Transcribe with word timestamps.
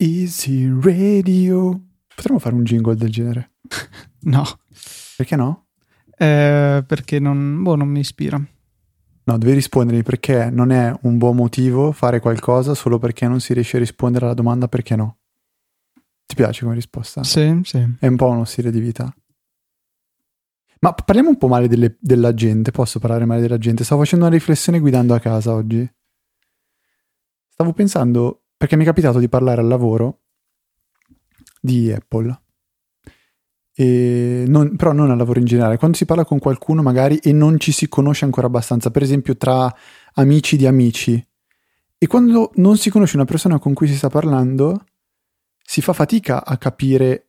Easy 0.00 0.68
Radio. 0.80 1.80
Potremmo 2.14 2.38
fare 2.38 2.54
un 2.54 2.62
jingle 2.64 2.94
del 2.94 3.10
genere? 3.10 3.52
No. 4.20 4.42
Perché 5.16 5.36
no? 5.36 5.68
Eh, 6.16 6.82
perché 6.86 7.18
non, 7.20 7.62
boh, 7.62 7.76
non 7.76 7.88
mi 7.88 8.00
ispira. 8.00 8.36
No, 8.36 9.38
devi 9.38 9.52
rispondermi 9.52 10.02
perché 10.02 10.50
non 10.50 10.70
è 10.72 10.92
un 11.02 11.18
buon 11.18 11.36
motivo 11.36 11.92
fare 11.92 12.18
qualcosa 12.18 12.74
solo 12.74 12.98
perché 12.98 13.28
non 13.28 13.38
si 13.40 13.54
riesce 13.54 13.76
a 13.76 13.80
rispondere 13.80 14.24
alla 14.24 14.34
domanda 14.34 14.66
perché 14.66 14.96
no. 14.96 15.18
Ti 16.26 16.34
piace 16.34 16.62
come 16.64 16.74
risposta? 16.74 17.22
Sì, 17.22 17.60
sì. 17.62 17.78
È 18.00 18.06
un 18.08 18.16
po' 18.16 18.26
uno 18.28 18.44
stile 18.44 18.72
di 18.72 18.80
vita. 18.80 19.12
Ma 20.80 20.92
parliamo 20.92 21.28
un 21.30 21.38
po' 21.38 21.48
male 21.48 21.68
delle- 21.68 21.96
della 22.00 22.34
gente. 22.34 22.72
Posso 22.72 22.98
parlare 22.98 23.24
male 23.24 23.40
della 23.40 23.58
gente? 23.58 23.84
Stavo 23.84 24.02
facendo 24.02 24.26
una 24.26 24.34
riflessione 24.34 24.80
guidando 24.80 25.14
a 25.14 25.20
casa 25.20 25.52
oggi. 25.54 25.88
Stavo 27.48 27.72
pensando, 27.72 28.46
perché 28.58 28.76
mi 28.76 28.82
è 28.82 28.86
capitato 28.86 29.20
di 29.20 29.28
parlare 29.28 29.62
al 29.62 29.68
lavoro 29.68 30.22
di 31.60 31.90
Apple. 31.92 32.40
Non- 33.78 34.74
però 34.76 34.92
non 34.92 35.10
al 35.10 35.16
lavoro 35.16 35.38
in 35.38 35.44
generale. 35.44 35.78
Quando 35.78 35.96
si 35.96 36.04
parla 36.04 36.24
con 36.24 36.40
qualcuno 36.40 36.82
magari 36.82 37.18
e 37.18 37.32
non 37.32 37.60
ci 37.60 37.70
si 37.70 37.88
conosce 37.88 38.24
ancora 38.24 38.48
abbastanza, 38.48 38.90
per 38.90 39.02
esempio 39.02 39.36
tra 39.36 39.72
amici 40.14 40.56
di 40.56 40.66
amici. 40.66 41.24
E 41.96 42.06
quando 42.08 42.50
non 42.56 42.76
si 42.76 42.90
conosce 42.90 43.14
una 43.14 43.24
persona 43.24 43.60
con 43.60 43.74
cui 43.74 43.86
si 43.86 43.94
sta 43.96 44.08
parlando, 44.08 44.84
si 45.62 45.80
fa 45.80 45.92
fatica 45.92 46.44
a 46.44 46.56
capire 46.56 47.28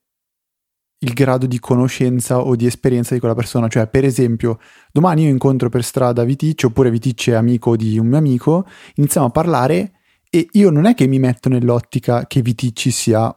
il 1.01 1.13
grado 1.13 1.45
di 1.45 1.59
conoscenza 1.59 2.39
o 2.39 2.55
di 2.55 2.65
esperienza 2.65 3.13
di 3.13 3.19
quella 3.19 3.35
persona. 3.35 3.67
Cioè, 3.67 3.87
per 3.87 4.03
esempio, 4.03 4.59
domani 4.91 5.23
io 5.23 5.29
incontro 5.29 5.69
per 5.69 5.83
strada 5.83 6.23
Viticcio, 6.23 6.67
oppure 6.67 6.89
Viticcio 6.89 7.31
è 7.31 7.35
amico 7.35 7.77
di 7.77 7.99
un 7.99 8.07
mio 8.07 8.17
amico, 8.17 8.65
iniziamo 8.95 9.27
a 9.27 9.29
parlare 9.29 9.93
e 10.29 10.47
io 10.51 10.69
non 10.69 10.85
è 10.85 10.93
che 10.93 11.07
mi 11.07 11.19
metto 11.19 11.49
nell'ottica 11.49 12.27
che 12.27 12.41
Viticci 12.41 12.91
sia 12.91 13.35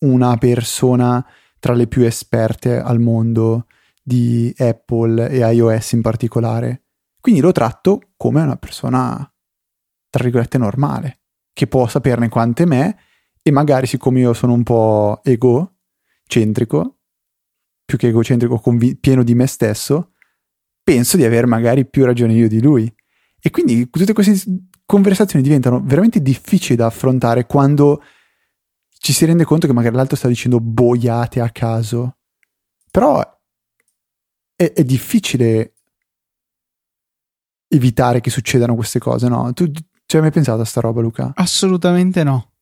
una 0.00 0.36
persona 0.36 1.26
tra 1.58 1.72
le 1.72 1.86
più 1.86 2.02
esperte 2.02 2.78
al 2.78 3.00
mondo 3.00 3.66
di 4.02 4.52
Apple 4.58 5.30
e 5.30 5.38
iOS 5.38 5.92
in 5.92 6.02
particolare. 6.02 6.82
Quindi 7.18 7.40
lo 7.40 7.52
tratto 7.52 8.10
come 8.18 8.42
una 8.42 8.56
persona, 8.56 9.16
tra 10.10 10.22
virgolette, 10.22 10.58
normale, 10.58 11.20
che 11.54 11.66
può 11.66 11.88
saperne 11.88 12.28
quante 12.28 12.66
me 12.66 12.98
e 13.40 13.50
magari 13.50 13.86
siccome 13.86 14.20
io 14.20 14.34
sono 14.34 14.52
un 14.52 14.62
po' 14.62 15.22
egocentrico, 15.24 16.98
più 17.86 17.96
che 17.96 18.08
egocentrico, 18.08 18.58
convi- 18.58 18.96
pieno 18.96 19.22
di 19.22 19.34
me 19.34 19.46
stesso, 19.46 20.12
penso 20.82 21.16
di 21.16 21.24
avere 21.24 21.46
magari 21.46 21.86
più 21.86 22.04
ragione 22.04 22.34
io 22.34 22.48
di 22.48 22.60
lui. 22.60 22.92
E 23.40 23.50
quindi 23.50 23.88
tutte 23.88 24.12
queste 24.12 24.34
conversazioni 24.86 25.42
diventano 25.42 25.80
veramente 25.82 26.20
difficili 26.20 26.76
da 26.76 26.86
affrontare 26.86 27.46
quando 27.46 28.02
ci 28.88 29.12
si 29.12 29.24
rende 29.24 29.44
conto 29.44 29.66
che 29.66 29.72
magari 29.72 29.96
l'altro 29.96 30.16
sta 30.16 30.28
dicendo 30.28 30.60
boiate 30.60 31.40
a 31.40 31.50
caso. 31.50 32.16
Però 32.90 33.20
è, 34.56 34.72
è 34.72 34.84
difficile 34.84 35.74
evitare 37.68 38.20
che 38.20 38.30
succedano 38.30 38.74
queste 38.74 38.98
cose, 38.98 39.28
no? 39.28 39.52
Tu 39.52 39.70
ci 40.06 40.16
hai 40.16 40.22
mai 40.22 40.30
pensato 40.30 40.60
a 40.60 40.64
sta 40.64 40.80
roba, 40.80 41.00
Luca? 41.00 41.32
Assolutamente 41.34 42.22
no. 42.22 42.52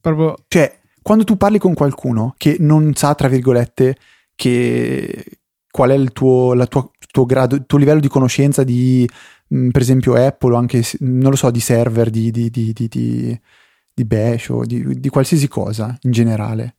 Proprio 0.00 0.36
Cioè, 0.48 0.80
quando 1.02 1.24
tu 1.24 1.36
parli 1.36 1.58
con 1.58 1.74
qualcuno 1.74 2.34
che 2.36 2.56
non 2.60 2.94
sa, 2.94 3.14
tra 3.14 3.28
virgolette, 3.28 3.96
che 4.34 5.24
qual 5.70 5.90
è 5.90 5.94
il 5.94 6.12
tuo, 6.12 6.54
la 6.54 6.66
tua- 6.66 6.88
tuo 7.10 7.24
grado, 7.26 7.64
tuo 7.64 7.78
livello 7.78 8.00
di 8.00 8.08
conoscenza 8.08 8.64
di, 8.64 9.08
per 9.50 9.82
esempio, 9.82 10.14
Apple 10.14 10.54
o 10.54 10.56
anche, 10.56 10.82
non 11.00 11.30
lo 11.30 11.36
so, 11.36 11.50
di 11.50 11.60
server, 11.60 12.08
di, 12.08 12.30
di, 12.30 12.50
di, 12.50 12.72
di, 12.72 14.04
Bash 14.04 14.48
o 14.48 14.64
di, 14.64 14.98
di 14.98 15.08
qualsiasi 15.08 15.48
cosa 15.48 15.96
in 16.02 16.12
generale. 16.12 16.76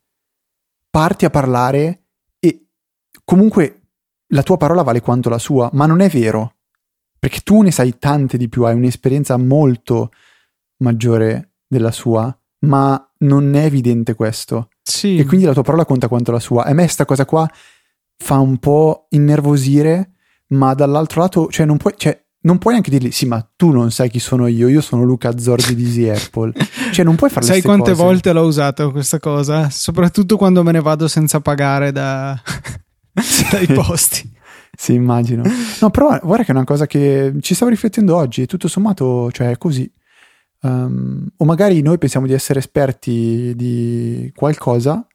Parti 0.89 1.25
a 1.25 1.29
parlare 1.29 2.05
e 2.39 2.65
comunque 3.23 3.81
la 4.27 4.41
tua 4.41 4.57
parola 4.57 4.81
vale 4.81 5.01
quanto 5.01 5.29
la 5.29 5.37
sua, 5.37 5.69
ma 5.73 5.85
non 5.85 5.99
è 5.99 6.09
vero. 6.09 6.55
Perché 7.19 7.41
tu 7.41 7.61
ne 7.61 7.71
sai 7.71 7.99
tante 7.99 8.37
di 8.37 8.49
più, 8.49 8.63
hai 8.63 8.73
un'esperienza 8.73 9.37
molto 9.37 10.11
maggiore 10.77 11.51
della 11.67 11.91
sua, 11.91 12.35
ma 12.59 13.11
non 13.19 13.53
è 13.53 13.65
evidente 13.65 14.15
questo. 14.15 14.69
sì. 14.81 15.17
E 15.17 15.25
quindi 15.25 15.45
la 15.45 15.53
tua 15.53 15.61
parola 15.61 15.85
conta 15.85 16.07
quanto 16.07 16.31
la 16.31 16.39
sua. 16.39 16.65
E 16.65 16.71
a 16.71 16.73
me 16.73 16.87
sta 16.87 17.05
cosa 17.05 17.25
qua 17.25 17.47
fa 18.21 18.37
un 18.37 18.57
po' 18.57 19.07
innervosire, 19.09 20.13
ma 20.49 20.73
dall'altro 20.73 21.21
lato, 21.21 21.47
cioè 21.49 21.65
non 21.65 21.77
puoi, 21.77 21.93
cioè, 21.97 22.23
non 22.43 22.57
puoi 22.57 22.73
neanche 22.73 22.89
dirgli, 22.89 23.11
sì, 23.11 23.25
ma 23.25 23.47
tu 23.55 23.71
non 23.71 23.91
sai 23.91 24.09
chi 24.09 24.19
sono 24.19 24.47
io, 24.47 24.67
io 24.67 24.81
sono 24.81 25.03
Luca 25.03 25.37
Zorzi 25.37 25.75
di 25.75 25.83
Easy 25.83 26.09
Apple. 26.09 26.53
Cioè 26.91 27.05
non 27.05 27.15
puoi 27.15 27.29
farle 27.29 27.47
Sai 27.47 27.61
quante 27.61 27.91
cose. 27.91 28.03
volte 28.03 28.33
l'ho 28.33 28.43
usata 28.43 28.89
questa 28.89 29.19
cosa? 29.19 29.69
Soprattutto 29.69 30.35
quando 30.35 30.61
me 30.63 30.71
ne 30.71 30.81
vado 30.81 31.07
senza 31.07 31.39
pagare 31.39 31.91
da... 31.91 32.39
dai 33.51 33.67
posti. 33.67 34.29
Sì, 34.73 34.93
immagino. 34.93 35.43
No, 35.81 35.89
però 35.91 36.17
guarda 36.23 36.43
che 36.43 36.51
è 36.51 36.55
una 36.55 36.63
cosa 36.63 36.87
che 36.87 37.33
ci 37.41 37.53
stavo 37.53 37.69
riflettendo 37.69 38.15
oggi, 38.15 38.47
tutto 38.47 38.67
sommato, 38.67 39.29
cioè 39.31 39.51
è 39.51 39.57
così. 39.57 39.91
Um, 40.61 41.27
o 41.37 41.45
magari 41.45 41.81
noi 41.81 41.99
pensiamo 41.99 42.25
di 42.25 42.33
essere 42.33 42.59
esperti 42.59 43.53
di 43.55 44.31
qualcosa 44.33 45.05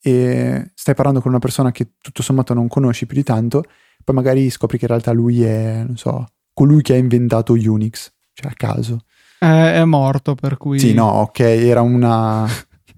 e 0.00 0.70
stai 0.74 0.94
parlando 0.94 1.20
con 1.20 1.30
una 1.32 1.40
persona 1.40 1.72
che 1.72 1.94
tutto 2.00 2.22
sommato 2.22 2.54
non 2.54 2.68
conosci 2.68 3.06
più 3.06 3.16
di 3.16 3.24
tanto, 3.24 3.64
poi 4.04 4.14
magari 4.14 4.50
scopri 4.50 4.78
che 4.78 4.84
in 4.84 4.90
realtà 4.90 5.12
lui 5.12 5.42
è, 5.42 5.82
non 5.86 5.96
so, 5.96 6.26
colui 6.52 6.82
che 6.82 6.94
ha 6.94 6.96
inventato 6.96 7.52
Unix, 7.52 8.10
cioè 8.32 8.50
a 8.50 8.54
caso. 8.54 9.04
Eh, 9.38 9.74
è 9.74 9.84
morto, 9.84 10.34
per 10.34 10.56
cui... 10.58 10.78
Sì, 10.78 10.92
no, 10.92 11.06
ok, 11.06 11.40
era 11.40 11.80
una 11.80 12.46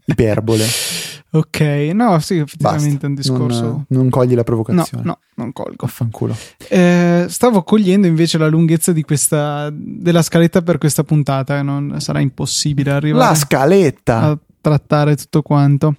iperbole. 0.07 0.65
Ok, 1.35 1.61
no, 1.95 2.19
sì, 2.19 2.37
effettivamente 2.37 3.07
è 3.07 3.09
un 3.09 3.15
discorso... 3.15 3.63
non, 3.63 3.85
non 3.89 4.11
cogli 4.11 4.33
la 4.33 4.37
No, 4.37 4.43
provocazione. 4.43 5.03
no, 5.03 5.19
non 5.37 5.51
colgo. 5.55 5.87
Affanculo. 5.87 6.37
Eh, 6.69 7.25
stavo 7.27 7.63
cogliendo 7.63 8.07
invece 8.07 8.37
la 8.37 8.49
lunghezza 8.49 8.93
di 8.93 9.01
questa, 9.03 9.71
della 9.73 10.21
scaletta 10.21 10.61
per 10.61 10.77
questa 10.77 11.05
puntata. 11.05 11.63
Non 11.63 12.03
sarà 12.03 12.21
impossibile 12.21 12.91
arrivare 12.91 13.29
La 13.29 13.35
scaletta! 13.35 14.21
a 14.25 14.39
trattare 14.61 15.17
tutto 15.17 15.41
quanto. 15.41 15.97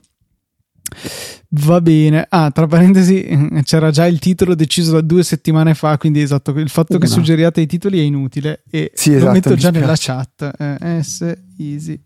Va 1.49 1.81
bene. 1.81 2.25
Ah, 2.29 2.49
tra 2.51 2.67
parentesi, 2.67 3.25
c'era 3.63 3.91
già 3.91 4.05
il 4.07 4.19
titolo 4.19 4.55
deciso 4.55 4.91
da 4.93 5.01
due 5.01 5.23
settimane 5.23 5.73
fa. 5.75 5.97
Quindi, 5.97 6.21
esatto, 6.21 6.51
il 6.51 6.69
fatto 6.69 6.97
che 6.97 7.05
Una. 7.05 7.13
suggeriate 7.13 7.61
i 7.61 7.67
titoli 7.67 7.99
è 7.99 8.03
inutile. 8.03 8.63
E 8.69 8.91
Sì, 8.93 9.11
lo 9.11 9.17
esatto, 9.17 9.31
metto 9.33 9.49
mi 9.51 9.55
già 9.57 9.69
nella 9.71 9.95
chat. 9.97 10.77
Eh, 10.79 11.03
S 11.03 11.33
easy. 11.57 12.01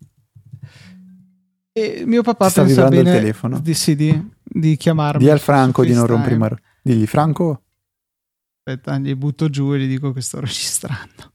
E 1.74 2.04
mio 2.06 2.24
papà 2.24 2.50
sta 2.50 2.64
pensa 2.64 2.82
vibrando 2.84 2.98
il 2.98 3.04
bene 3.04 3.18
telefono. 3.20 3.60
di, 3.60 3.74
sì, 3.74 3.96
di, 3.96 4.30
di 4.44 4.76
chiamarmi. 4.78 5.24
Di 5.24 5.30
al 5.30 5.40
Franco 5.40 5.84
di 5.86 5.94
non 5.94 6.08
rompere 6.08 6.36
mar- 6.36 6.60
Digli 6.82 7.06
Franco, 7.06 7.62
Aspetta, 8.64 8.98
gli 8.98 9.14
butto 9.16 9.50
giù 9.50 9.74
e 9.74 9.80
gli 9.80 9.88
dico 9.88 10.12
che 10.12 10.22
sto 10.22 10.40
registrando. 10.42 11.32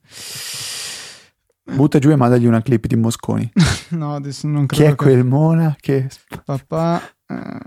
Butta 1.74 1.98
giù 1.98 2.10
e 2.10 2.16
mandagli 2.16 2.46
una 2.46 2.62
clip 2.62 2.86
di 2.86 2.96
Mosconi. 2.96 3.50
No, 3.92 4.14
adesso 4.14 4.46
non 4.46 4.64
Chi 4.66 4.76
credo 4.76 4.92
è 4.92 4.96
che 4.96 5.02
quel 5.04 5.24
Mona 5.24 5.76
che... 5.78 6.08
papà. 6.44 7.02
eh, 7.26 7.58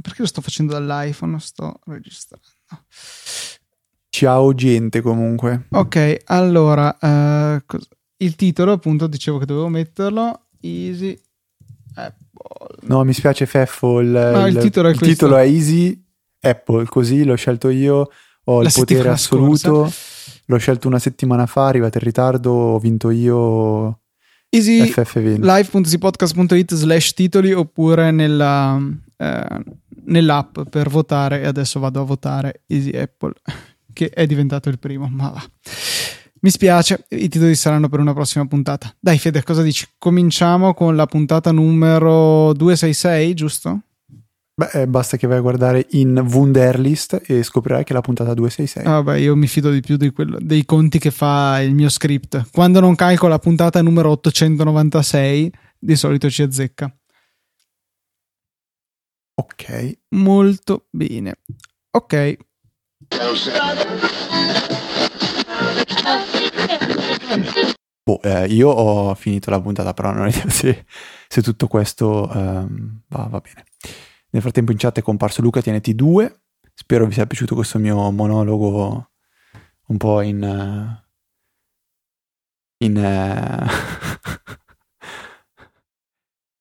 perché 0.00 0.22
lo 0.22 0.26
sto 0.26 0.40
facendo 0.40 0.72
dall'iPhone? 0.72 1.38
Sto 1.38 1.78
registrando. 1.84 2.46
Ciao 4.08 4.54
gente 4.54 5.02
comunque. 5.02 5.66
Ok, 5.70 6.22
allora 6.24 6.96
eh, 6.98 7.62
cos- 7.66 7.88
il 8.18 8.34
titolo, 8.34 8.72
appunto, 8.72 9.06
dicevo 9.06 9.36
che 9.38 9.44
dovevo 9.44 9.68
metterlo. 9.68 10.46
Easy 10.62 11.18
Apple. 11.96 12.78
No, 12.88 13.04
mi 13.04 13.12
spiace 13.12 13.44
Feffo, 13.44 14.00
il, 14.00 14.08
No, 14.08 14.46
il 14.46 14.56
titolo 14.56 14.88
è 14.88 14.94
questo. 14.94 15.06
titolo 15.06 15.36
è 15.36 15.42
Easy 15.44 16.02
Apple, 16.40 16.86
così 16.86 17.24
l'ho 17.24 17.34
scelto 17.34 17.68
io, 17.68 18.10
ho 18.44 18.62
La 18.62 18.68
il 18.68 18.74
potere 18.74 19.08
assoluto, 19.10 19.92
l'ho 20.46 20.58
scelto 20.58 20.88
una 20.88 20.98
settimana 20.98 21.46
fa, 21.46 21.66
arrivate 21.66 21.98
in 21.98 22.04
ritardo, 22.04 22.50
ho 22.50 22.78
vinto 22.78 23.10
io 23.10 24.00
Easy. 24.48 24.82
FF20. 24.82 25.40
live.easypodcast.it 25.40 26.74
slash 26.74 27.12
titoli 27.12 27.52
oppure 27.52 28.10
nella, 28.10 28.80
eh, 29.16 29.62
nell'app 30.04 30.60
per 30.70 30.88
votare. 30.88 31.42
E 31.42 31.46
adesso 31.46 31.80
vado 31.80 32.00
a 32.00 32.04
votare 32.04 32.62
Easy 32.66 32.90
Apple 32.90 33.32
che 33.92 34.08
è 34.10 34.26
diventato 34.26 34.68
il 34.68 34.78
primo 34.78 35.08
ma 35.08 35.30
va. 35.30 35.44
Mi 36.40 36.50
spiace 36.50 37.06
i 37.08 37.28
titoli 37.28 37.54
saranno 37.54 37.88
per 37.88 37.98
una 37.98 38.12
prossima 38.12 38.46
puntata. 38.46 38.94
Dai 39.00 39.18
Fede 39.18 39.42
cosa 39.42 39.62
dici? 39.62 39.86
Cominciamo 39.98 40.74
con 40.74 40.94
la 40.94 41.06
puntata 41.06 41.50
numero 41.50 42.52
266 42.52 43.34
giusto? 43.34 43.80
Beh, 44.58 44.70
eh, 44.72 44.86
basta 44.86 45.18
che 45.18 45.26
vai 45.26 45.36
a 45.36 45.42
guardare 45.42 45.86
in 45.90 46.16
Wunderlist 46.16 47.20
e 47.26 47.42
scoprirai 47.42 47.84
che 47.84 47.90
è 47.90 47.92
la 47.92 48.00
puntata 48.00 48.32
266. 48.32 48.84
Ah, 48.90 49.02
vabbè 49.02 49.18
io 49.18 49.36
mi 49.36 49.46
fido 49.48 49.70
di 49.70 49.80
più 49.80 49.98
di 49.98 50.10
quello- 50.12 50.38
dei 50.40 50.64
conti 50.64 50.98
che 50.98 51.10
fa 51.10 51.60
il 51.60 51.74
mio 51.74 51.90
script 51.90 52.48
quando 52.52 52.80
non 52.80 52.94
calcola 52.94 53.34
la 53.34 53.38
puntata 53.38 53.82
numero 53.82 54.12
896 54.12 55.52
di 55.78 55.94
solito 55.94 56.30
ci 56.30 56.40
azzecca 56.40 56.90
Ok. 59.38 59.98
molto 60.14 60.86
bene 60.90 61.34
ok 61.90 62.36
boh, 68.04 68.22
eh, 68.22 68.46
io 68.46 68.70
ho 68.70 69.14
finito 69.14 69.50
la 69.50 69.60
puntata, 69.60 69.92
però 69.92 70.12
non 70.12 70.28
idea 70.28 70.48
se, 70.48 70.86
se 71.28 71.42
tutto 71.42 71.66
questo 71.66 72.30
ehm, 72.32 73.02
va, 73.08 73.26
va 73.30 73.40
bene. 73.40 73.64
Nel 74.36 74.44
frattempo 74.44 74.70
in 74.70 74.76
chat 74.76 74.98
è 74.98 75.02
comparso 75.02 75.40
Luca 75.40 75.60
TNT2. 75.60 76.30
Spero 76.74 77.06
vi 77.06 77.14
sia 77.14 77.24
piaciuto 77.24 77.54
questo 77.54 77.78
mio 77.78 78.10
monologo 78.10 79.12
un 79.86 79.96
po' 79.96 80.20
in... 80.20 80.44
eh, 80.44 81.04
in... 82.84 82.98
eh, 82.98 83.66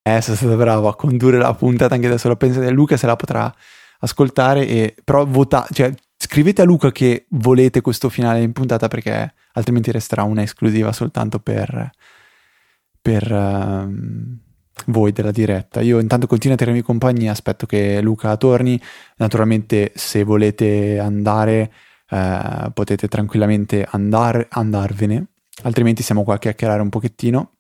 eh, 0.16 0.22
sono 0.22 0.38
stato 0.38 0.56
bravo 0.56 0.88
a 0.88 0.96
condurre 0.96 1.38
la 1.38 1.54
puntata 1.54 1.96
anche 1.96 2.08
adesso. 2.08 2.30
Lo 2.30 2.38
pensate, 2.38 2.70
Luca 2.72 2.96
se 2.96 3.08
la 3.08 3.18
potrà 3.18 3.54
ascoltare 4.00 4.66
e 4.66 4.96
però 5.04 5.26
vota, 5.26 5.68
cioè 5.70 5.94
scrivete 6.18 6.62
a 6.62 6.66
Luca 6.66 6.94
che 6.94 7.26
volete 7.32 7.82
questo 7.82 8.08
finale 8.08 8.42
in 8.42 8.54
puntata 8.54 8.88
perché 8.88 9.34
altrimenti 9.52 9.92
resterà 9.92 10.24
una 10.24 10.44
esclusiva 10.44 10.94
soltanto 10.94 11.40
per, 11.40 11.92
per 13.02 13.30
ehm, 13.30 14.45
voi 14.88 15.12
della 15.12 15.32
diretta. 15.32 15.82
Io 15.82 16.00
intanto 16.00 16.28
continuo 16.28 16.56
a 16.56 16.60
tenermi 16.60 16.82
compagnia, 16.82 17.32
aspetto 17.32 17.66
che 17.66 18.02
Luca 18.02 18.36
torni. 18.38 18.80
Naturalmente 19.18 19.92
se 19.96 20.24
volete 20.24 21.00
andare 21.00 21.72
eh, 22.10 22.72
potete 22.74 23.08
tranquillamente 23.08 23.88
andar, 23.90 24.46
andarvene, 24.50 25.28
altrimenti 25.64 26.04
siamo 26.04 26.24
qua 26.24 26.36
a 26.36 26.40
chiacchierare 26.40 26.82
un 26.82 26.90
pochettino. 26.90 27.52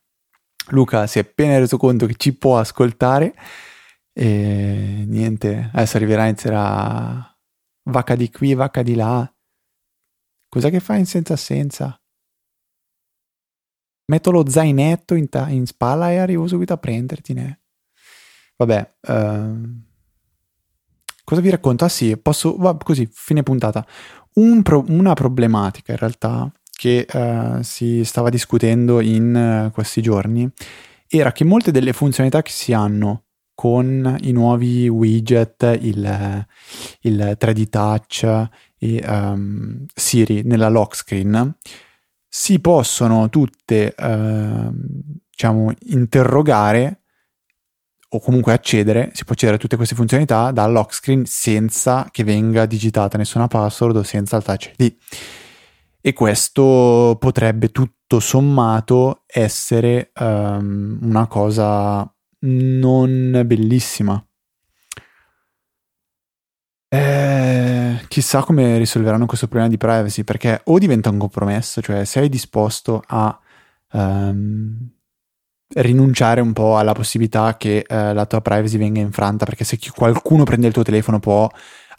Luca 0.70 1.08
si 1.08 1.20
è 1.20 1.22
appena 1.22 1.58
reso 1.60 1.78
conto 1.78 2.06
che 2.06 2.16
ci 2.16 2.34
può 2.34 2.58
ascoltare 2.58 3.34
e 4.14 5.04
niente, 5.08 5.70
adesso 5.74 5.98
arriverà 5.98 6.26
e 6.26 6.30
inizierà 6.30 7.38
vacca 7.84 8.16
di 8.16 8.32
qui, 8.32 8.54
vacca 8.54 8.82
di 8.82 8.96
là. 8.96 9.30
Cos'è 10.48 10.70
che 10.70 10.80
fa 10.80 10.96
in 10.96 11.06
senza 11.06 11.36
senza? 11.36 12.00
Metto 14.06 14.32
lo 14.32 14.48
zainetto 14.48 15.16
in, 15.16 15.30
ta- 15.30 15.50
in 15.50 15.66
spalla 15.66 16.12
e 16.12 16.18
arrivo 16.18 16.48
subito 16.48 16.74
a 16.74 16.78
prendertine. 16.78 17.62
Vabbè, 18.58 18.94
ehm, 19.02 19.84
cosa 21.24 21.42
vi 21.42 21.50
racconto? 21.50 21.86
Ah 21.86 21.90
sì, 21.90 22.16
posso, 22.18 22.56
va, 22.58 22.78
così, 22.78 23.08
fine 23.12 23.44
puntata. 23.44 23.86
Un 24.34 24.62
pro- 24.62 24.86
una 24.88 25.14
problematica 25.14 25.92
in 25.94 25.98
realtà 25.98 26.52
che 26.72 27.06
eh, 27.10 27.64
si 27.64 28.04
stava 28.04 28.30
discutendo 28.30 29.00
in 29.00 29.36
eh, 29.36 29.72
questi 29.72 30.02
giorni 30.02 30.50
era 31.08 31.32
che 31.32 31.44
molte 31.44 31.72
delle 31.72 31.94
funzionalità 31.94 32.42
che 32.42 32.52
si 32.52 32.74
hanno 32.74 33.24
con 33.54 34.18
i 34.22 34.32
nuovi 34.34 34.90
widget, 34.90 35.78
il, 35.82 36.46
il 37.02 37.38
3D 37.40 37.70
Touch 37.70 38.50
e 38.78 39.04
um, 39.08 39.86
Siri 39.94 40.42
nella 40.44 40.68
lock 40.68 40.96
screen 40.96 41.56
si 42.38 42.60
possono 42.60 43.30
tutte 43.30 43.96
uh, 43.98 44.70
diciamo 45.30 45.72
interrogare 45.86 47.04
o 48.10 48.20
comunque 48.20 48.52
accedere, 48.52 49.12
si 49.14 49.24
può 49.24 49.32
accedere 49.32 49.56
a 49.56 49.60
tutte 49.62 49.78
queste 49.78 49.96
funzionalità 49.96 50.52
dal 50.52 50.74
lock 50.74 50.94
screen 50.94 51.24
senza 51.26 52.10
che 52.12 52.26
venga 52.26 52.66
digitata 52.66 53.18
nessuna 53.18 53.48
password 53.48 53.96
o 53.96 54.04
senza 54.04 54.36
il 54.36 54.44
touch 54.44 54.74
ID. 54.78 54.96
E 56.02 56.12
questo 56.12 57.16
potrebbe 57.18 57.70
tutto 57.70 58.20
sommato 58.20 59.24
essere 59.28 60.12
um, 60.20 61.00
una 61.04 61.28
cosa 61.28 62.14
non 62.40 63.44
bellissima. 63.46 64.22
Eh, 66.96 68.06
chissà 68.08 68.42
come 68.42 68.78
risolveranno 68.78 69.26
questo 69.26 69.48
problema 69.48 69.70
di 69.70 69.78
privacy, 69.78 70.24
perché 70.24 70.62
o 70.66 70.78
diventa 70.78 71.10
un 71.10 71.18
compromesso, 71.18 71.82
cioè 71.82 72.06
sei 72.06 72.30
disposto 72.30 73.04
a 73.06 73.38
um, 73.92 74.90
rinunciare 75.76 76.40
un 76.40 76.54
po' 76.54 76.78
alla 76.78 76.94
possibilità 76.94 77.58
che 77.58 77.86
uh, 77.86 78.14
la 78.14 78.26
tua 78.26 78.40
privacy 78.40 78.78
venga 78.78 79.02
infranta, 79.02 79.44
perché 79.44 79.66
se 79.66 79.78
qualcuno 79.94 80.44
prende 80.46 80.68
il 80.68 80.74
tuo 80.74 80.84
telefono 80.84 81.20
può 81.20 81.50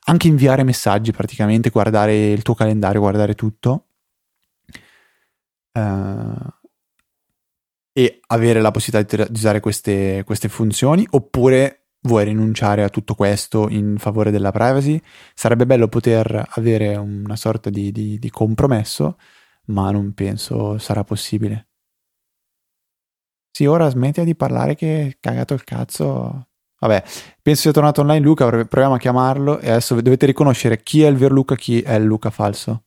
anche 0.09 0.29
inviare 0.29 0.63
messaggi 0.63 1.13
praticamente, 1.13 1.69
guardare 1.71 2.31
il 2.31 2.43
tuo 2.43 2.55
calendario, 2.55 3.01
guardare 3.01 3.35
tutto. 3.35 3.85
Uh, 5.73 6.55
e 7.93 8.21
avere 8.29 8.61
la 8.61 8.71
possibilità 8.71 9.25
di 9.27 9.39
usare 9.39 9.61
queste, 9.61 10.23
queste 10.25 10.49
funzioni 10.49 11.07
oppure 11.11 11.86
vuoi 12.07 12.25
rinunciare 12.25 12.83
a 12.83 12.89
tutto 12.89 13.15
questo 13.15 13.69
in 13.69 13.97
favore 13.99 14.31
della 14.31 14.51
privacy? 14.53 15.01
Sarebbe 15.35 15.67
bello 15.67 15.89
poter 15.89 16.47
avere 16.53 16.97
una 16.97 17.37
sorta 17.37 17.69
di, 17.69 17.93
di, 17.93 18.19
di 18.19 18.31
compromesso, 18.31 19.19
ma 19.67 19.91
non 19.91 20.15
penso 20.15 20.79
sarà 20.79 21.05
possibile. 21.05 21.69
Sì, 23.51 23.67
ora 23.67 23.89
smetti 23.89 24.23
di 24.25 24.35
parlare 24.37 24.75
che 24.75 25.17
cagato 25.21 25.55
il 25.55 25.65
cazzo. 25.65 26.49
Vabbè, 26.79 27.03
penso 27.41 27.63
sia 27.63 27.73
tornato 27.73 28.03
online 28.03 28.25
Luca, 28.25 28.49
proviamo 28.49 28.95
a 28.95 28.99
chiamarlo 28.99 29.59
e 29.61 29.71
adesso 29.71 29.99
dovete 30.01 30.27
riconoscere 30.27 30.83
chi 30.83 31.03
è 31.03 31.09
il 31.09 31.17
vero 31.17 31.35
Luca 31.35 31.55
e 31.55 31.57
chi 31.57 31.81
è 31.81 31.95
il 31.95 32.05
Luca 32.05 32.31
falso. 32.31 32.85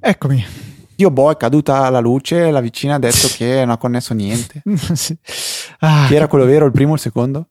Eccomi. 0.00 0.44
Io 0.96 1.10
boh, 1.10 1.30
è 1.30 1.36
caduta 1.36 1.88
la 1.90 2.00
luce, 2.00 2.50
la 2.50 2.60
vicina 2.60 2.94
ha 2.94 2.98
detto 2.98 3.28
che 3.36 3.60
non 3.60 3.70
ha 3.70 3.76
connesso 3.78 4.14
niente. 4.14 4.62
sì. 4.94 5.16
ah, 5.80 6.06
Chi 6.08 6.14
era 6.14 6.28
quello 6.28 6.44
vero, 6.44 6.66
il 6.66 6.72
primo 6.72 6.92
o 6.92 6.94
il 6.94 7.00
secondo? 7.00 7.50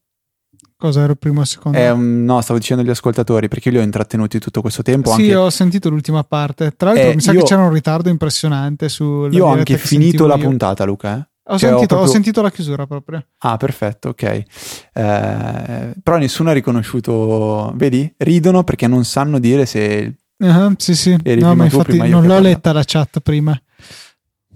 Cosa 0.83 1.03
era 1.03 1.13
il 1.13 1.17
primo 1.17 1.39
e 1.39 1.43
il 1.43 1.47
secondo? 1.47 1.77
Eh, 1.77 1.93
no, 1.93 2.41
stavo 2.41 2.59
dicendo 2.59 2.83
agli 2.83 2.89
ascoltatori 2.89 3.47
perché 3.47 3.69
li 3.69 3.77
ho 3.77 3.81
intrattenuti 3.81 4.37
tutto 4.37 4.59
questo 4.59 4.81
tempo. 4.81 5.13
Sì, 5.13 5.21
anche... 5.21 5.35
ho 5.35 5.49
sentito 5.49 5.89
l'ultima 5.89 6.25
parte. 6.25 6.73
Tra 6.75 6.91
l'altro, 6.91 7.11
eh, 7.11 7.15
mi 7.15 7.21
sa 7.21 7.31
io... 7.31 7.39
che 7.39 7.45
c'era 7.45 7.61
un 7.61 7.71
ritardo 7.71 8.09
impressionante 8.09 8.89
su. 8.89 9.29
Io 9.31 9.45
ho 9.45 9.53
anche 9.53 9.77
finito 9.77 10.27
la 10.27 10.35
io. 10.35 10.43
puntata, 10.43 10.83
Luca. 10.83 11.15
Eh? 11.15 11.53
Ho, 11.53 11.57
cioè, 11.57 11.69
sentito, 11.69 11.83
ho, 11.83 11.87
proprio... 11.87 12.09
ho, 12.09 12.11
sentito, 12.11 12.41
la 12.41 12.51
chiusura 12.51 12.85
proprio. 12.85 13.25
Ah, 13.37 13.55
perfetto, 13.55 14.09
ok. 14.09 14.23
Eh, 14.23 15.93
però 16.03 16.17
nessuno 16.17 16.49
ha 16.49 16.53
riconosciuto. 16.53 17.71
Vedi? 17.75 18.13
Ridono 18.17 18.65
perché 18.65 18.85
non 18.85 19.05
sanno 19.05 19.39
dire 19.39 19.65
se 19.65 20.15
Uh-huh, 20.35 20.73
sì, 20.79 20.95
sì. 20.95 21.17
no, 21.23 21.55
ma 21.55 21.63
infatti 21.63 21.97
non 21.97 22.25
l'ho 22.25 22.39
letta 22.39 22.73
la 22.73 22.83
chat 22.85 23.21
prima. 23.21 23.57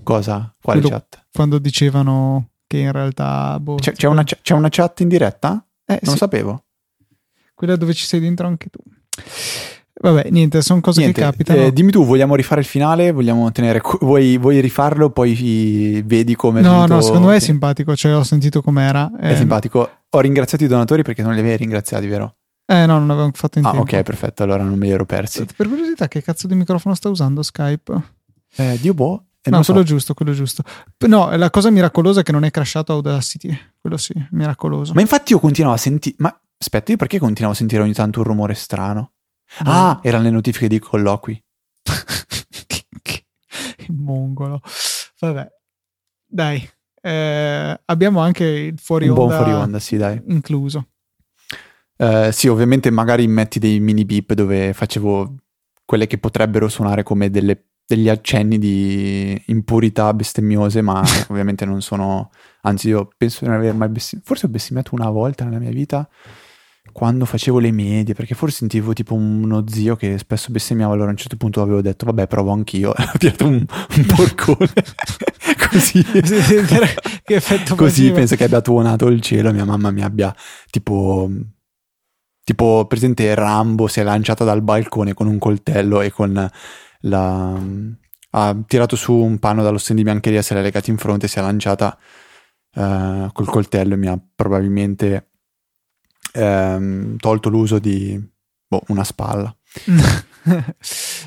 Cosa? 0.03 0.53
Quale 0.61 0.81
Quello, 0.81 0.93
chat? 0.93 1.27
Quando 1.31 1.57
dicevano 1.57 2.49
che 2.67 2.79
in 2.79 2.91
realtà... 2.91 3.57
Boh, 3.61 3.75
c'è, 3.75 3.93
c'è, 3.93 4.07
una, 4.07 4.23
c'è, 4.23 4.53
una, 4.53 4.67
chat 4.69 4.99
in 4.99 5.07
diretta? 5.07 5.65
Eh, 5.89 5.93
non 5.93 5.99
sì. 6.03 6.09
lo 6.11 6.15
sapevo. 6.17 6.63
Quella 7.55 7.75
dove 7.75 7.93
ci 7.93 8.05
sei 8.05 8.19
dentro 8.19 8.45
anche 8.45 8.69
tu. 8.69 8.79
Vabbè, 9.99 10.29
niente, 10.29 10.61
sono 10.61 10.79
cose 10.79 11.01
niente, 11.01 11.21
che 11.21 11.27
capitano. 11.27 11.61
Eh, 11.63 11.73
dimmi 11.73 11.91
tu, 11.91 12.05
vogliamo 12.05 12.35
rifare 12.35 12.61
il 12.61 12.67
finale? 12.67 13.11
Vogliamo 13.11 13.51
tenere. 13.51 13.81
Vuoi, 14.01 14.37
vuoi 14.37 14.59
rifarlo? 14.59 15.09
Poi 15.09 16.03
vedi 16.05 16.35
come. 16.35 16.61
No, 16.61 16.85
no, 16.85 17.01
secondo 17.01 17.29
me 17.29 17.37
è 17.37 17.39
simpatico. 17.39 17.95
Cioè, 17.95 18.15
ho 18.15 18.23
sentito 18.23 18.61
com'era. 18.61 19.11
È 19.19 19.31
eh, 19.31 19.35
simpatico. 19.35 19.89
Ho 20.09 20.19
ringraziato 20.19 20.63
i 20.63 20.67
donatori 20.67 21.01
perché 21.01 21.23
non 21.23 21.33
li 21.33 21.39
avevi 21.39 21.57
ringraziati, 21.57 22.05
vero? 22.05 22.35
Eh 22.69 22.85
no, 22.85 22.99
non 22.99 23.09
avevo 23.09 23.31
fatto 23.33 23.59
in 23.59 23.65
ah, 23.65 23.71
tempo. 23.71 23.95
ok, 23.95 24.03
perfetto, 24.03 24.43
allora 24.43 24.61
non 24.61 24.77
me 24.77 24.87
li 24.87 24.91
ero 24.91 25.05
persi. 25.05 25.45
Per 25.55 25.67
curiosità, 25.67 26.07
che 26.09 26.21
cazzo 26.21 26.47
di 26.47 26.55
microfono 26.55 26.93
sta 26.95 27.07
usando 27.07 27.41
Skype? 27.41 28.01
Eh, 28.57 28.77
Dio 28.79 28.93
boh. 28.93 29.26
Eh, 29.47 29.49
no, 29.49 29.63
quello 29.63 29.79
so. 29.79 29.85
giusto, 29.85 30.13
quello 30.13 30.33
giusto. 30.33 30.63
No, 31.07 31.35
la 31.35 31.49
cosa 31.49 31.69
miracolosa 31.69 32.19
è 32.19 32.23
che 32.23 32.33
non 32.33 32.43
è 32.43 32.51
crashato 32.51 32.91
Audacity. 32.93 33.57
Quello 33.79 33.95
sì, 33.95 34.13
miracoloso. 34.31 34.93
Ma 34.93 35.01
infatti 35.01 35.31
io 35.31 35.39
continuavo 35.39 35.75
a 35.75 35.79
sentire... 35.79 36.15
Ma 36.19 36.41
aspetta, 36.57 36.91
io 36.91 36.97
perché 36.97 37.17
continuavo 37.17 37.53
a 37.53 37.57
sentire 37.57 37.81
ogni 37.81 37.93
tanto 37.93 38.19
un 38.19 38.25
rumore 38.25 38.53
strano? 38.55 39.13
No. 39.63 39.71
Ah, 39.71 39.99
erano 40.03 40.23
le 40.23 40.31
notifiche 40.31 40.67
di 40.67 40.79
colloqui. 40.79 41.41
che, 43.01 43.25
mongolo. 43.87 44.61
Vabbè, 45.19 45.47
dai. 46.25 46.69
Eh, 47.01 47.81
abbiamo 47.85 48.19
anche 48.19 48.43
il 48.43 48.79
fuori 48.79 49.07
onda. 49.07 49.21
Un 49.21 49.27
buon 49.27 49.37
fuori 49.37 49.53
onda, 49.53 49.79
sì, 49.79 49.95
dai. 49.95 50.21
Incluso. 50.27 50.89
Uh, 51.95 52.31
sì, 52.31 52.47
ovviamente 52.47 52.91
magari 52.91 53.25
metti 53.27 53.59
dei 53.59 53.79
mini 53.79 54.03
beep 54.03 54.33
dove 54.33 54.73
facevo 54.73 55.35
quelle 55.85 56.05
che 56.05 56.17
potrebbero 56.17 56.67
suonare 56.67 57.01
come 57.01 57.29
delle, 57.29 57.66
degli 57.87 58.09
accenni 58.09 58.59
di 58.59 59.41
impurità 59.47 60.13
bestemmiose, 60.13 60.81
ma 60.81 61.01
ovviamente 61.29 61.65
non 61.65 61.81
sono... 61.81 62.29
Anzi, 62.61 62.89
io 62.89 63.07
penso 63.17 63.39
di 63.41 63.49
non 63.49 63.59
aver 63.59 63.73
mai 63.73 63.87
bestemmiato... 63.87 64.27
Forse 64.27 64.45
ho 64.45 64.49
bestemmiato 64.49 64.93
una 64.93 65.09
volta 65.09 65.45
nella 65.45 65.59
mia 65.59 65.71
vita 65.71 66.07
quando 66.91 67.25
facevo 67.25 67.59
le 67.59 67.71
medie, 67.71 68.13
perché 68.13 68.33
forse 68.33 68.57
sentivo 68.57 68.93
tipo 68.93 69.13
uno 69.13 69.63
zio 69.67 69.95
che 69.95 70.17
spesso 70.17 70.51
bestemmiava, 70.51 70.93
allora 70.93 71.09
a 71.09 71.11
un 71.11 71.17
certo 71.17 71.37
punto 71.37 71.61
avevo 71.61 71.81
detto, 71.81 72.05
vabbè, 72.05 72.27
provo 72.27 72.51
anch'io, 72.51 72.89
ho 72.97 73.17
tirato 73.17 73.45
un, 73.45 73.63
un 73.65 74.05
porcone, 74.15 74.73
così, 75.69 76.03
che 77.23 77.41
così 77.75 78.11
penso 78.11 78.35
che 78.35 78.45
abbia 78.45 78.61
tuonato 78.61 79.07
il 79.07 79.21
cielo, 79.21 79.53
mia 79.53 79.65
mamma 79.65 79.91
mi 79.91 80.01
abbia 80.01 80.35
tipo 80.71 81.29
Tipo, 82.47 82.85
presente 82.87 83.35
Rambo 83.35 83.87
si 83.87 83.99
è 83.99 84.03
lanciato 84.03 84.45
dal 84.45 84.61
balcone 84.61 85.13
con 85.13 85.27
un 85.27 85.37
coltello 85.37 85.99
e 85.99 86.11
con 86.11 86.49
la... 87.01 87.59
ha 88.31 88.57
tirato 88.67 88.95
su 88.95 89.13
un 89.13 89.39
panno 89.39 89.63
dallo 89.63 89.77
stand 89.77 89.99
di 89.99 90.05
biancheria, 90.05 90.41
se 90.41 90.53
l'è 90.53 90.61
legato 90.61 90.89
in 90.89 90.97
fronte, 90.97 91.27
si 91.27 91.39
è 91.39 91.41
lanciata 91.41 91.97
uh, 92.75 93.31
col 93.31 93.47
coltello 93.47 93.93
e 93.93 93.97
mi 93.97 94.07
ha 94.07 94.19
probabilmente 94.35 95.31
um, 96.35 97.17
tolto 97.17 97.49
l'uso 97.49 97.79
di 97.79 98.19
boh, 98.67 98.83
una 98.87 99.03
spalla. 99.03 99.55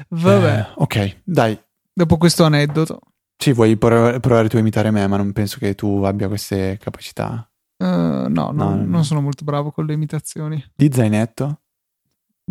Vabbè. 0.09 0.59
Eh, 0.59 0.67
ok, 0.77 1.21
dai. 1.25 1.59
Dopo 1.93 2.17
questo 2.17 2.45
aneddoto. 2.45 3.00
Sì, 3.37 3.53
vuoi 3.53 3.77
provare, 3.77 4.21
provare 4.21 4.49
tu 4.49 4.57
a 4.57 4.61
imitare 4.61 4.91
me, 4.91 5.07
ma 5.07 5.17
non 5.17 5.33
penso 5.33 5.59
che 5.59 5.75
tu 5.75 6.03
abbia 6.05 6.29
queste 6.29 6.79
capacità. 6.79 7.50
Uh, 7.79 8.29
no, 8.29 8.29
No, 8.29 8.50
no. 8.53 8.85
non 8.85 9.05
sono 9.05 9.23
molto 9.23 9.45
bravo 9.45 9.71
con 9.71 9.87
le 9.87 9.95
imitazioni. 9.95 10.62
Di 10.75 10.91
zainetto? 10.93 11.61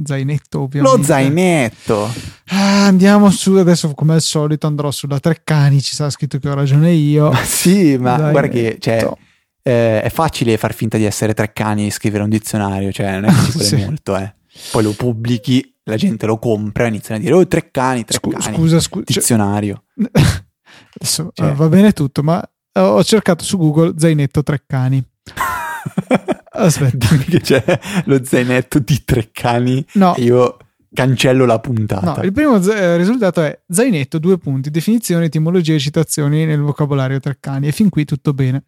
Zainetto, 0.03 0.61
ovviamente. 0.61 0.97
Lo 0.97 1.03
zainetto! 1.03 2.13
Ah, 2.47 2.85
andiamo 2.85 3.29
su, 3.31 3.53
adesso 3.55 3.93
come 3.93 4.13
al 4.13 4.21
solito 4.21 4.65
andrò 4.67 4.91
sulla 4.91 5.19
Treccani, 5.19 5.81
ci 5.81 5.93
sarà 5.93 6.09
scritto 6.09 6.37
che 6.39 6.47
ho 6.49 6.53
ragione 6.53 6.91
io. 6.91 7.29
Ma 7.31 7.43
sì, 7.43 7.97
ma 7.97 8.11
Zainetto. 8.15 8.31
guarda 8.31 8.47
che 8.49 8.77
cioè, 8.79 9.09
eh, 9.61 10.01
è 10.01 10.09
facile 10.09 10.57
far 10.57 10.73
finta 10.73 10.97
di 10.97 11.03
essere 11.03 11.33
tre 11.33 11.51
cani 11.51 11.87
e 11.87 11.91
scrivere 11.91 12.23
un 12.23 12.29
dizionario, 12.29 12.91
cioè 12.91 13.19
non 13.19 13.25
è 13.25 13.27
che 13.33 13.41
ci 13.45 13.51
vuole 13.51 13.65
Sì. 13.67 13.75
molto, 13.83 14.15
eh. 14.17 14.33
Poi 14.71 14.83
lo 14.83 14.91
pubblichi, 14.93 15.75
la 15.83 15.95
gente 15.97 16.25
lo 16.25 16.37
compra 16.39 16.85
e 16.85 16.87
iniziano 16.87 17.19
a 17.19 17.23
dire, 17.23 17.33
oh, 17.35 17.45
tre 17.47 17.69
cani, 17.71 18.03
tre 18.05 18.17
Scu- 18.17 18.39
scusa, 18.41 18.79
scusa. 18.79 19.03
cioè, 19.05 19.19
Dizionario. 19.21 19.83
adesso, 20.95 21.31
Cioè. 21.33 21.49
eh, 21.49 21.53
va 21.53 21.67
bene 21.67 21.91
tutto, 21.93 22.23
ma 22.23 22.41
ho 22.73 23.03
cercato 23.03 23.43
su 23.43 23.57
Google 23.57 23.93
Zainetto 23.97 24.43
Treccani. 24.43 25.03
Aspetta. 26.59 27.07
Dimmi 27.09 27.23
che 27.25 27.39
c'è 27.39 27.79
lo 28.05 28.23
zainetto 28.23 28.79
di 28.79 29.01
tre 29.03 29.29
cani 29.31 29.83
No, 29.93 30.13
io 30.17 30.57
cancello 30.93 31.45
la 31.45 31.59
puntata. 31.59 32.15
no, 32.15 32.23
il 32.23 32.31
primo 32.31 32.61
z- 32.61 32.67
eh, 32.69 32.97
risultato 32.97 33.41
è 33.41 33.59
Zainetto, 33.67 34.17
due 34.19 34.37
punti, 34.37 34.71
definizioni, 34.71 35.25
etimologie 35.25 35.75
e 35.75 35.79
citazioni 35.79 36.45
nel 36.45 36.59
vocabolario 36.59 37.19
Treccani. 37.19 37.67
E 37.67 37.71
fin 37.71 37.89
qui 37.89 38.05
tutto 38.05 38.33
bene. 38.33 38.63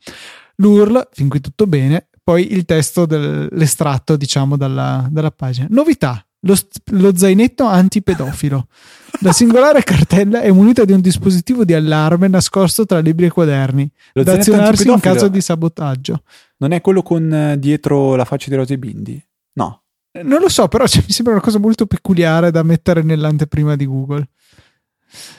L'URL, 0.58 1.10
fin 1.12 1.30
qui 1.30 1.42
tutto 1.42 1.66
bene. 1.68 2.08
Poi 2.24 2.54
il 2.54 2.66
testo 2.66 3.06
dell'estratto, 3.08 4.16
diciamo, 4.16 4.56
dalla, 4.56 5.08
dalla 5.10 5.32
pagina. 5.32 5.68
Novità. 5.70 6.24
Lo, 6.44 6.56
lo 6.94 7.16
zainetto 7.16 7.66
antipedofilo. 7.66 8.68
La 9.24 9.32
singolare 9.32 9.84
cartella 9.84 10.42
è 10.42 10.50
munita 10.50 10.86
di 10.86 10.94
un 10.94 11.02
dispositivo 11.02 11.64
di 11.64 11.74
allarme 11.76 12.28
nascosto 12.28 12.86
tra 12.88 12.98
libri 13.00 13.28
e 13.28 13.30
quaderni, 13.30 13.92
Lo 14.14 14.24
da 14.24 14.34
azionarsi 14.34 14.90
in 14.90 15.00
caso 15.00 15.28
di 15.28 15.42
sabotaggio. 15.42 16.24
Non 16.62 16.74
è 16.74 16.82
quello 16.82 17.02
con 17.02 17.34
eh, 17.34 17.60
dietro 17.60 18.16
la 18.16 18.24
faccia 18.26 18.50
di 18.50 18.56
Rose 18.56 18.78
Bindi? 18.78 19.24
No. 19.54 19.84
Eh, 20.12 20.22
Non 20.22 20.40
lo 20.40 20.48
so, 20.48 20.68
però 20.68 20.86
cioè, 20.88 21.04
mi 21.06 21.12
sembra 21.12 21.34
una 21.34 21.42
cosa 21.42 21.58
molto 21.60 21.88
peculiare 21.88 22.52
da 22.52 22.62
mettere 22.62 23.02
nell'anteprima 23.02 23.76
di 23.76 23.86
Google. 23.86 24.30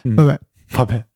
Mm. 0.09 0.14
Vabbè, 0.14 0.38
Vabbè. 0.73 1.07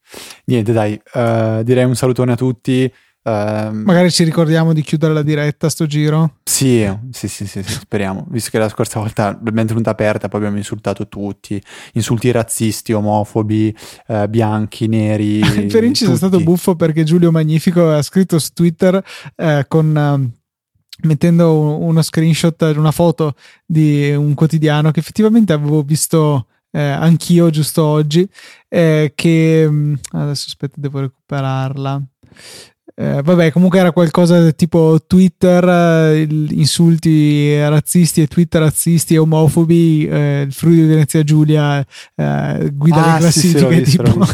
Niente, 0.45 0.73
dai, 0.73 1.01
eh, 1.15 1.63
direi 1.65 1.85
un 1.85 1.97
salutone 1.97 2.33
a 2.33 2.37
tutti. 2.37 2.93
Ehm, 3.27 3.83
magari 3.85 4.11
ci 4.13 4.23
ricordiamo 4.23 4.73
di 4.73 4.83
chiudere 4.83 5.13
la 5.13 5.23
diretta 5.23 5.69
sto 5.69 5.87
giro. 5.87 6.37
Sì, 6.45 6.89
sì, 7.11 7.27
sì, 7.27 7.47
sì, 7.47 7.63
sì, 7.63 7.73
speriamo. 7.73 8.25
Visto 8.31 8.51
che 8.51 8.59
la 8.59 8.69
scorsa 8.69 9.01
volta 9.01 9.31
l'abbiamo 9.43 9.65
tenuta 9.65 9.91
aperta, 9.91 10.29
poi 10.29 10.41
abbiamo 10.41 10.59
insultato 10.59 11.09
tutti. 11.09 11.61
Insulti 11.95 12.31
razzisti, 12.31 12.93
omofobi, 12.93 13.77
eh, 14.07 14.29
bianchi, 14.29 14.87
neri. 14.87 15.41
per 15.71 15.83
inciso 15.83 16.13
è 16.13 16.17
stato 16.17 16.39
buffo 16.41 16.77
perché 16.77 17.03
Giulio 17.03 17.33
Magnifico 17.33 17.91
ha 17.91 18.03
scritto 18.03 18.39
su 18.39 18.51
Twitter 18.53 19.03
eh, 19.35 19.65
con... 19.67 19.97
ehm, 19.97 20.31
mettendo 21.03 21.59
un- 21.59 21.89
uno 21.89 22.01
screenshot, 22.03 22.61
una 22.75 22.91
foto 22.93 23.35
di 23.67 24.15
un 24.15 24.33
quotidiano 24.35 24.91
che 24.93 25.01
effettivamente 25.01 25.53
avevo 25.53 25.83
visto 25.83 26.47
eh, 26.71 26.81
anch'io 26.81 27.51
giusto 27.51 27.85
oggi, 27.85 28.27
eh, 28.69 29.13
che 29.15 29.67
mm, 29.69 29.95
adesso 30.13 30.45
aspetta, 30.49 30.77
devo 30.79 31.01
recuperarla. 31.01 32.03
Eh, 32.99 33.21
vabbè, 33.23 33.53
comunque 33.53 33.79
era 33.79 33.93
qualcosa 33.93 34.51
tipo 34.53 34.99
Twitter, 35.07 35.63
eh, 35.69 36.27
insulti 36.53 37.55
razzisti 37.69 38.23
e 38.23 38.27
tweet 38.27 38.55
razzisti 38.55 39.13
e 39.13 39.19
omofobi, 39.19 40.09
eh, 40.09 40.45
il 40.47 40.53
Friuli 40.55 40.87
Venezia 40.87 41.23
Giulia 41.23 41.85
eh, 42.15 42.71
guida 42.73 43.05
Ah, 43.05 43.19
le 43.19 43.31
sì, 43.31 43.49
sì, 43.49 43.53
classifiche 43.53 43.69
visto, 43.85 44.03
l'ho 44.03 44.15
tipo 44.15 44.27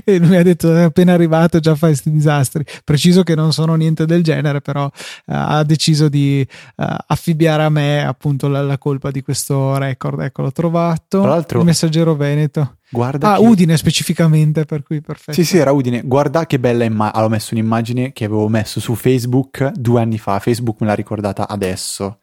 e 0.04 0.16
lui 0.16 0.36
ha 0.36 0.42
detto 0.42 0.74
è 0.74 0.84
appena 0.84 1.12
arrivato 1.12 1.60
già 1.60 1.74
fa 1.74 1.88
questi 1.88 2.10
disastri. 2.10 2.64
Preciso 2.84 3.22
che 3.22 3.34
non 3.34 3.52
sono 3.52 3.74
niente 3.74 4.06
del 4.06 4.22
genere 4.22 4.62
però 4.62 4.86
eh, 4.86 5.34
ha 5.34 5.62
deciso 5.62 6.08
di 6.08 6.40
eh, 6.40 6.96
affibbiare 7.06 7.64
a 7.64 7.68
me 7.68 8.02
appunto 8.02 8.48
la, 8.48 8.62
la 8.62 8.78
colpa 8.78 9.10
di 9.10 9.20
questo 9.20 9.76
record. 9.76 10.20
Ecco 10.20 10.40
l'ho 10.40 10.52
trovato. 10.52 11.20
Tra 11.20 11.28
l'altro- 11.28 11.58
il 11.58 11.66
messaggero 11.66 12.16
veneto 12.16 12.76
Guarda 12.90 13.34
ah 13.34 13.38
che- 13.38 13.44
Udine 13.46 13.76
specificamente 13.76 14.64
per 14.64 14.82
cui 14.82 15.00
perfetto 15.00 15.32
Sì, 15.32 15.44
sì, 15.44 15.58
era 15.58 15.70
Udine. 15.72 16.02
Guarda 16.02 16.46
che 16.46 16.58
bella 16.58 16.84
immagine. 16.84 17.24
Ho 17.24 17.28
messo 17.28 17.54
un'immagine 17.54 18.12
che 18.12 18.24
avevo 18.24 18.48
messo 18.48 18.80
su 18.80 18.94
Facebook 18.94 19.70
due 19.72 20.00
anni 20.00 20.18
fa. 20.18 20.38
Facebook 20.40 20.80
me 20.80 20.86
l'ha 20.88 20.94
ricordata 20.94 21.48
adesso. 21.48 22.18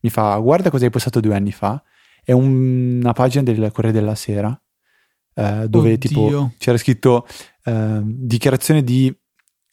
Mi 0.00 0.10
fa, 0.10 0.36
guarda 0.38 0.70
cosa 0.70 0.84
hai 0.84 0.90
postato 0.90 1.20
due 1.20 1.34
anni 1.34 1.52
fa. 1.52 1.82
È 2.24 2.32
un- 2.32 3.00
una 3.02 3.12
pagina 3.12 3.42
del 3.42 3.70
Corriere 3.72 3.98
della 3.98 4.14
Sera 4.14 4.56
eh, 5.34 5.66
dove 5.68 5.92
Oddio. 5.94 6.08
tipo 6.08 6.52
c'era 6.58 6.76
scritto 6.76 7.26
ehm, 7.64 8.02
dichiarazione 8.04 8.84
di 8.84 9.12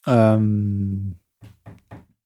ehm, 0.06 1.12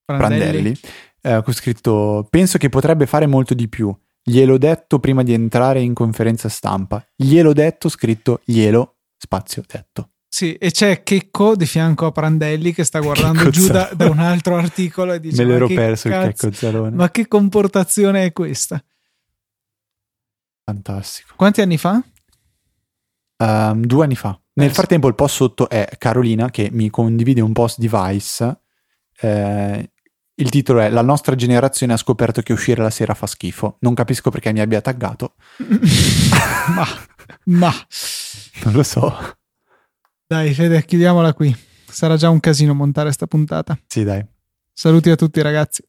Prandelli. 0.05 0.77
Eh, 1.21 1.41
con 1.43 1.55
scritto 1.55 2.27
penso 2.29 2.59
che 2.59 2.69
potrebbe 2.69 3.07
fare 3.07 3.27
molto 3.27 3.55
di 3.55 3.69
più. 3.69 3.95
Gliel'ho 4.27 4.57
detto 4.59 4.99
prima 5.01 5.23
di 5.23 5.35
entrare 5.35 5.81
in 5.83 5.93
conferenza 5.93 6.49
stampa. 6.49 7.05
Gliel'ho 7.15 7.53
detto, 7.53 7.89
scritto 7.91 8.41
glielo, 8.45 8.97
spazio, 9.19 9.63
detto. 9.67 10.13
Sì, 10.27 10.55
e 10.55 10.71
c'è 10.73 11.03
Checco 11.05 11.55
di 11.55 11.67
fianco 11.67 12.07
a 12.07 12.11
Prandelli 12.11 12.73
che 12.73 12.83
sta 12.85 12.99
guardando 13.01 13.51
giù 13.51 13.69
da, 13.69 13.91
da 13.95 14.09
un 14.11 14.19
altro 14.19 14.57
articolo 14.57 15.13
e 15.13 15.21
dice 15.21 15.43
Me 15.43 15.45
"Ma 15.45 15.53
l'ero 15.53 15.67
perso 15.69 16.09
il 16.09 16.15
cazzo- 16.15 16.49
checco 16.49 16.53
zalone. 16.57 16.97
ma 16.97 17.11
che 17.11 17.29
comportazione 17.29 18.25
è 18.25 18.33
questa? 18.33 18.83
Fantastico. 20.65 21.35
Quanti 21.37 21.61
anni 21.61 21.77
fa? 21.79 22.03
Ehm, 23.37 23.85
due 23.85 24.05
anni 24.05 24.17
fa. 24.17 24.39
Nel 24.55 24.67
Eh, 24.67 24.71
sì. 24.71 24.75
frattempo 24.77 25.09
il 25.09 25.15
post 25.15 25.35
sotto 25.37 25.69
è 25.69 25.89
Carolina 25.99 26.51
che 26.51 26.69
mi 26.73 26.89
condivide 26.91 27.41
un 27.41 27.53
post 27.53 27.79
di 27.79 27.89
Vice. 27.93 28.61
Eh, 29.21 29.91
il 30.37 30.51
titolo 30.51 30.81
è 30.81 30.89
La 30.91 31.03
nostra 31.03 31.35
generazione 31.35 31.93
ha 31.93 31.97
scoperto 31.97 32.43
che 32.43 32.53
uscire 32.53 32.83
la 32.83 32.91
sera 32.91 33.15
fa 33.15 33.27
schifo. 33.27 33.77
Non 33.81 33.95
capisco 33.95 34.31
perché 34.31 34.53
mi 34.53 34.61
abbia 34.61 34.81
taggato. 34.81 35.35
ma, 36.75 36.87
ma 37.45 37.73
Non 38.65 38.75
lo 38.75 38.83
so. 38.83 39.15
dai 40.27 40.53
Fede 40.55 40.85
chiudiamola 40.85 41.33
qui 41.35 41.55
sarà 41.87 42.17
già 42.17 42.29
un 42.31 42.41
casino 42.41 42.75
montare 42.75 43.13
sta 43.13 43.27
puntata 43.27 43.79
Sì, 43.87 44.03
dai. 44.03 44.25
saluti 44.73 45.11
a 45.11 45.17
tutti 45.17 45.41
ragazzi 45.43 45.83